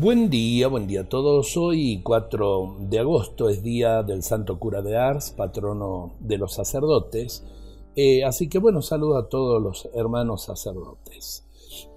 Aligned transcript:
Buen 0.00 0.30
día, 0.30 0.68
buen 0.68 0.86
día 0.86 1.02
a 1.02 1.08
todos. 1.10 1.58
Hoy 1.58 2.00
4 2.02 2.76
de 2.88 3.00
agosto 3.00 3.50
es 3.50 3.62
día 3.62 4.02
del 4.02 4.22
Santo 4.22 4.58
Cura 4.58 4.80
de 4.80 4.96
Ars, 4.96 5.30
patrono 5.30 6.14
de 6.20 6.38
los 6.38 6.54
sacerdotes. 6.54 7.44
Eh, 7.96 8.24
así 8.24 8.48
que 8.48 8.58
bueno, 8.58 8.80
saludo 8.80 9.18
a 9.18 9.28
todos 9.28 9.62
los 9.62 9.90
hermanos 9.92 10.44
sacerdotes. 10.44 11.46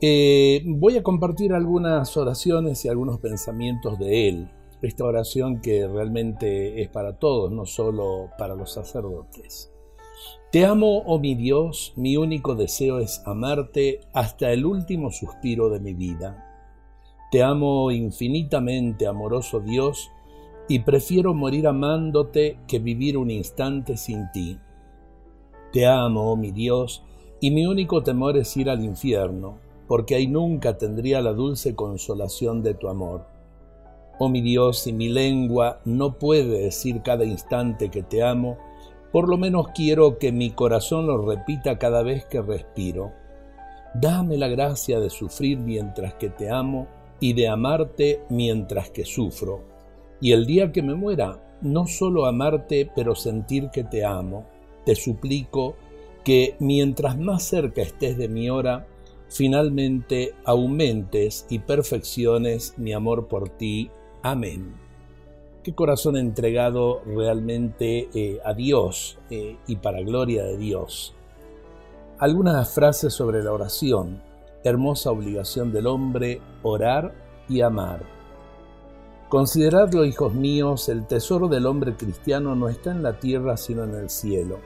Eh, 0.00 0.62
voy 0.64 0.96
a 0.96 1.02
compartir 1.02 1.52
algunas 1.52 2.16
oraciones 2.16 2.82
y 2.86 2.88
algunos 2.88 3.20
pensamientos 3.20 3.98
de 3.98 4.30
él. 4.30 4.50
Esta 4.80 5.04
oración 5.04 5.60
que 5.60 5.86
realmente 5.86 6.80
es 6.80 6.88
para 6.88 7.18
todos, 7.18 7.52
no 7.52 7.66
solo 7.66 8.30
para 8.38 8.54
los 8.54 8.72
sacerdotes. 8.72 9.74
Te 10.50 10.64
amo, 10.64 11.02
oh 11.04 11.18
mi 11.18 11.34
Dios, 11.34 11.92
mi 11.96 12.16
único 12.16 12.54
deseo 12.54 12.98
es 12.98 13.20
amarte 13.26 14.00
hasta 14.14 14.52
el 14.52 14.64
último 14.64 15.12
suspiro 15.12 15.68
de 15.68 15.80
mi 15.80 15.92
vida. 15.92 16.46
Te 17.30 17.44
amo 17.44 17.92
infinitamente, 17.92 19.06
amoroso 19.06 19.60
Dios, 19.60 20.10
y 20.68 20.80
prefiero 20.80 21.32
morir 21.32 21.68
amándote 21.68 22.58
que 22.66 22.80
vivir 22.80 23.16
un 23.16 23.30
instante 23.30 23.96
sin 23.96 24.32
ti. 24.32 24.58
Te 25.72 25.86
amo, 25.86 26.32
oh 26.32 26.36
mi 26.36 26.50
Dios, 26.50 27.04
y 27.40 27.52
mi 27.52 27.66
único 27.66 28.02
temor 28.02 28.36
es 28.36 28.56
ir 28.56 28.68
al 28.68 28.84
infierno, 28.84 29.58
porque 29.86 30.16
ahí 30.16 30.26
nunca 30.26 30.76
tendría 30.76 31.20
la 31.20 31.32
dulce 31.32 31.76
consolación 31.76 32.64
de 32.64 32.74
tu 32.74 32.88
amor. 32.88 33.26
Oh 34.18 34.28
mi 34.28 34.40
Dios, 34.40 34.80
si 34.80 34.92
mi 34.92 35.08
lengua 35.08 35.80
no 35.84 36.18
puede 36.18 36.62
decir 36.62 37.00
cada 37.02 37.24
instante 37.24 37.90
que 37.90 38.02
te 38.02 38.24
amo, 38.24 38.58
por 39.12 39.28
lo 39.28 39.38
menos 39.38 39.68
quiero 39.68 40.18
que 40.18 40.32
mi 40.32 40.50
corazón 40.50 41.06
lo 41.06 41.24
repita 41.24 41.78
cada 41.78 42.02
vez 42.02 42.26
que 42.26 42.42
respiro. 42.42 43.12
Dame 43.94 44.36
la 44.36 44.48
gracia 44.48 44.98
de 44.98 45.10
sufrir 45.10 45.58
mientras 45.58 46.14
que 46.14 46.28
te 46.28 46.50
amo 46.50 46.88
y 47.20 47.34
de 47.34 47.48
amarte 47.48 48.22
mientras 48.28 48.90
que 48.90 49.04
sufro, 49.04 49.62
y 50.20 50.32
el 50.32 50.46
día 50.46 50.72
que 50.72 50.82
me 50.82 50.94
muera, 50.94 51.58
no 51.62 51.86
solo 51.86 52.26
amarte, 52.26 52.90
pero 52.94 53.14
sentir 53.14 53.70
que 53.70 53.84
te 53.84 54.04
amo, 54.04 54.46
te 54.84 54.94
suplico 54.94 55.76
que 56.24 56.56
mientras 56.58 57.18
más 57.18 57.44
cerca 57.44 57.82
estés 57.82 58.18
de 58.18 58.28
mi 58.28 58.50
hora, 58.50 58.86
finalmente 59.28 60.34
aumentes 60.44 61.46
y 61.48 61.60
perfecciones 61.60 62.74
mi 62.76 62.92
amor 62.92 63.28
por 63.28 63.48
ti. 63.48 63.90
Amén. 64.22 64.74
Qué 65.62 65.74
corazón 65.74 66.16
entregado 66.16 67.02
realmente 67.04 68.08
eh, 68.14 68.40
a 68.44 68.54
Dios 68.54 69.18
eh, 69.30 69.56
y 69.66 69.76
para 69.76 70.00
gloria 70.00 70.44
de 70.44 70.56
Dios. 70.56 71.14
Algunas 72.18 72.74
frases 72.74 73.14
sobre 73.14 73.42
la 73.42 73.52
oración 73.52 74.22
hermosa 74.64 75.10
obligación 75.10 75.72
del 75.72 75.86
hombre, 75.86 76.40
orar 76.62 77.14
y 77.48 77.60
amar. 77.60 78.02
Consideradlo, 79.28 80.04
hijos 80.04 80.34
míos, 80.34 80.88
el 80.88 81.06
tesoro 81.06 81.48
del 81.48 81.66
hombre 81.66 81.96
cristiano 81.96 82.54
no 82.56 82.68
está 82.68 82.90
en 82.90 83.02
la 83.02 83.18
tierra 83.18 83.56
sino 83.56 83.84
en 83.84 83.94
el 83.94 84.10
cielo. 84.10 84.58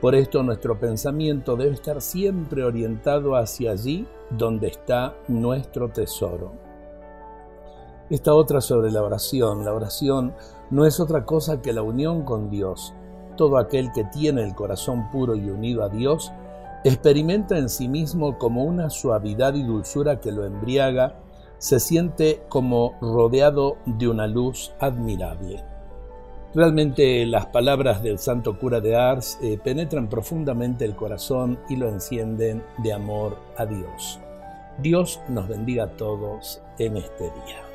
Por 0.00 0.16
esto 0.16 0.42
nuestro 0.42 0.80
pensamiento 0.80 1.54
debe 1.54 1.74
estar 1.74 2.00
siempre 2.00 2.64
orientado 2.64 3.36
hacia 3.36 3.70
allí 3.70 4.06
donde 4.30 4.66
está 4.66 5.14
nuestro 5.28 5.90
tesoro. 5.90 6.52
Esta 8.10 8.34
otra 8.34 8.60
sobre 8.60 8.90
la 8.90 9.02
oración. 9.02 9.64
La 9.64 9.72
oración 9.72 10.34
no 10.70 10.84
es 10.84 10.98
otra 10.98 11.24
cosa 11.24 11.62
que 11.62 11.72
la 11.72 11.82
unión 11.82 12.24
con 12.24 12.50
Dios. 12.50 12.92
Todo 13.36 13.56
aquel 13.56 13.92
que 13.92 14.04
tiene 14.04 14.42
el 14.42 14.54
corazón 14.54 15.10
puro 15.10 15.36
y 15.36 15.48
unido 15.48 15.84
a 15.84 15.88
Dios 15.88 16.32
experimenta 16.84 17.58
en 17.58 17.68
sí 17.68 17.88
mismo 17.88 18.38
como 18.38 18.64
una 18.64 18.90
suavidad 18.90 19.54
y 19.54 19.62
dulzura 19.62 20.20
que 20.20 20.32
lo 20.32 20.44
embriaga, 20.44 21.20
se 21.58 21.78
siente 21.78 22.42
como 22.48 22.94
rodeado 23.00 23.76
de 23.86 24.08
una 24.08 24.26
luz 24.26 24.72
admirable. 24.80 25.62
Realmente 26.54 27.24
las 27.24 27.46
palabras 27.46 28.02
del 28.02 28.18
santo 28.18 28.58
cura 28.58 28.80
de 28.80 28.96
Ars 28.96 29.38
eh, 29.42 29.58
penetran 29.62 30.08
profundamente 30.08 30.84
el 30.84 30.94
corazón 30.94 31.58
y 31.68 31.76
lo 31.76 31.88
encienden 31.88 32.62
de 32.78 32.92
amor 32.92 33.38
a 33.56 33.64
Dios. 33.64 34.20
Dios 34.78 35.20
nos 35.28 35.48
bendiga 35.48 35.84
a 35.84 35.96
todos 35.96 36.60
en 36.78 36.96
este 36.96 37.24
día. 37.24 37.71